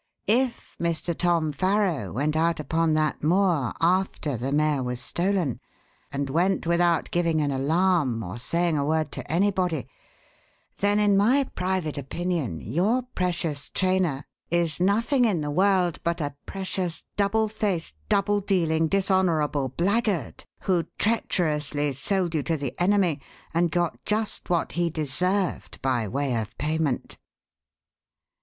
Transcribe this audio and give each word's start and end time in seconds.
If 0.25 0.75
Mr. 0.81 1.15
Tom 1.15 1.51
Farrow 1.51 2.11
went 2.11 2.35
out 2.35 2.59
upon 2.59 2.95
that 2.95 3.21
moor 3.21 3.71
after 3.79 4.35
the 4.35 4.51
mare 4.51 4.81
was 4.81 4.99
stolen, 4.99 5.59
and 6.11 6.27
went 6.27 6.65
without 6.65 7.11
giving 7.11 7.39
an 7.39 7.51
alarm 7.51 8.23
or 8.23 8.39
saying 8.39 8.79
a 8.79 8.83
word 8.83 9.11
to 9.11 9.31
anybody, 9.31 9.87
then 10.79 10.97
in 10.97 11.15
my 11.17 11.43
private 11.43 11.99
opinion 11.99 12.59
your 12.61 13.03
precious 13.13 13.69
trainer 13.69 14.25
is 14.49 14.79
nothing 14.79 15.23
in 15.25 15.41
the 15.41 15.51
world 15.51 15.99
but 16.03 16.19
a 16.19 16.35
precious 16.47 17.03
double 17.15 17.47
faced, 17.47 17.93
double 18.09 18.39
dealing, 18.39 18.87
dishonourable 18.87 19.69
blackguard, 19.69 20.45
who 20.61 20.85
treacherously 20.97 21.93
sold 21.93 22.33
you 22.33 22.41
to 22.41 22.57
the 22.57 22.73
enemy 22.81 23.21
and 23.53 23.69
got 23.69 24.03
just 24.05 24.49
what 24.49 24.71
he 24.71 24.89
deserved 24.89 25.79
by 25.83 26.07
way 26.07 26.33
of 26.35 26.57
payment." 26.57 27.19